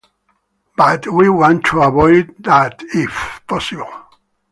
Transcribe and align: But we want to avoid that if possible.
But 0.75 1.05
we 1.13 1.29
want 1.29 1.65
to 1.65 1.83
avoid 1.83 2.33
that 2.39 2.81
if 2.81 3.39
possible. 3.47 3.93